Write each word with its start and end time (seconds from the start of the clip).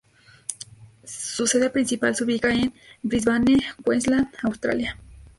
Su 1.03 1.45
sede 1.45 1.69
principal 1.69 2.15
se 2.15 2.23
ubica 2.23 2.49
en 2.51 2.73
Brisbane 3.03 3.61
Queensland, 3.85 4.29
Australia. 4.41 4.97